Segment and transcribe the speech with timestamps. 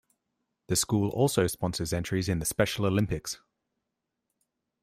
[0.65, 3.37] The school also sponsors entries in the Special Olympics.